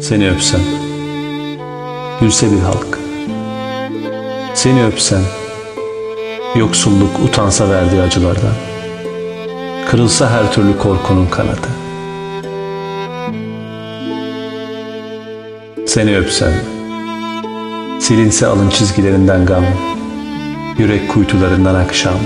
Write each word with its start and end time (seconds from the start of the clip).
Seni 0.00 0.30
öpsem 0.30 0.60
Gülse 2.20 2.52
bir 2.52 2.60
halk. 2.60 2.98
Seni 4.54 4.84
öpsem 4.84 5.22
Yoksulluk 6.56 7.20
utansa 7.24 7.70
verdiği 7.70 8.02
acılardan. 8.02 8.54
Kırılsa 9.90 10.30
her 10.30 10.52
türlü 10.52 10.78
korkunun 10.78 11.26
kanadı. 11.26 11.68
Seni 15.86 16.18
öpsem 16.18 16.52
Silinse 18.00 18.46
alın 18.46 18.70
çizgilerinden 18.70 19.46
gam. 19.46 19.64
Yürek 20.78 21.08
kuytularından 21.08 21.74
akşam 21.74 22.18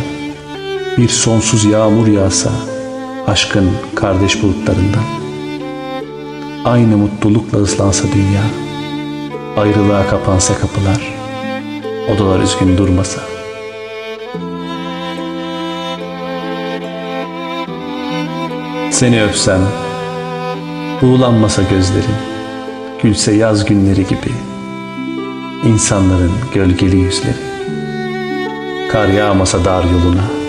Bir 1.01 1.09
sonsuz 1.09 1.65
yağmur 1.65 2.07
yağsa 2.07 2.51
Aşkın 3.27 3.71
kardeş 3.95 4.43
bulutlarından. 4.43 5.05
Aynı 6.65 6.97
mutlulukla 6.97 7.59
ıslansa 7.59 8.05
dünya 8.15 8.43
Ayrılığa 9.57 10.07
kapansa 10.07 10.55
kapılar 10.55 11.15
Odalar 12.15 12.41
üzgün 12.41 12.79
durmasa. 12.79 13.21
Seni 18.91 19.25
öpsem 19.25 19.61
Buğulanmasa 21.03 21.63
gözlerin 21.63 22.17
Gülse 23.03 23.35
yaz 23.35 23.65
günleri 23.65 24.07
gibi 24.07 24.33
İnsanların 25.65 26.33
gölgeli 26.55 26.97
yüzleri. 26.97 27.51
Kar 28.93 29.09
yağmasa 29.09 29.65
dar 29.65 29.85
yoluna 29.85 30.40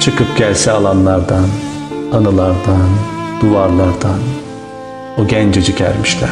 Çıkıp 0.00 0.36
gelse 0.36 0.72
alanlardan 0.72 1.46
Anılardan 2.12 2.88
Duvarlardan 3.40 4.18
O 5.18 5.26
gencecik 5.26 5.80
ermişler. 5.80 6.30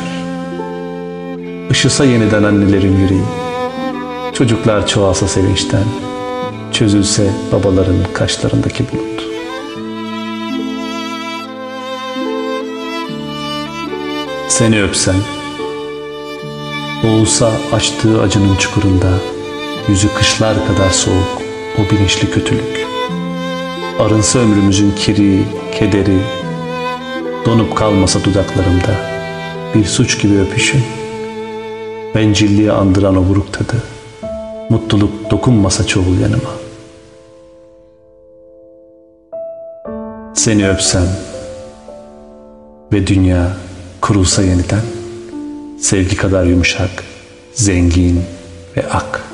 Işısa 1.70 2.04
yeniden 2.04 2.42
annelerin 2.42 2.96
yüreği 2.96 3.24
Çocuklar 4.32 4.86
çoğalsa 4.86 5.28
sevinçten 5.28 5.84
Çözülse 6.72 7.30
babaların 7.52 7.96
kaşlarındaki 8.12 8.84
bulut. 8.92 9.26
Seni 14.48 14.82
öpsem 14.82 15.16
Boğulsa 17.02 17.50
açtığı 17.72 18.22
acının 18.22 18.56
çukurunda 18.56 19.10
Yüzü 19.88 20.14
kışlar 20.14 20.54
kadar 20.66 20.90
soğuk 20.90 21.42
O 21.78 21.90
bilinçli 21.90 22.30
kötülük 22.30 22.77
Arınsa 23.98 24.38
ömrümüzün 24.38 24.90
kiri, 24.90 25.42
kederi 25.72 26.20
Donup 27.46 27.76
kalmasa 27.76 28.24
dudaklarımda 28.24 28.94
Bir 29.74 29.84
suç 29.84 30.22
gibi 30.22 30.38
öpüşün. 30.38 30.82
Bencilliği 32.14 32.72
andıran 32.72 33.16
o 33.16 33.28
buruk 33.28 33.52
tadı 33.52 33.82
Mutluluk 34.70 35.30
dokunmasa 35.30 35.86
çoğul 35.86 36.18
yanıma. 36.20 36.50
Seni 40.34 40.68
öpsem 40.68 41.08
Ve 42.92 43.06
dünya 43.06 43.56
kurulsa 44.00 44.42
yeniden 44.42 44.82
Sevgi 45.80 46.16
kadar 46.16 46.44
yumuşak, 46.44 47.04
zengin 47.54 48.20
ve 48.76 48.88
ak 48.90 49.24